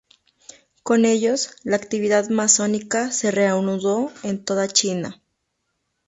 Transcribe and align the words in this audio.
Con 0.81 1.05
ellos, 1.05 1.51
la 1.61 1.75
actividad 1.75 2.27
masónica 2.31 3.11
se 3.11 3.29
reanudó 3.29 4.11
en 4.23 4.43
toda 4.43 4.67
China. 4.67 5.21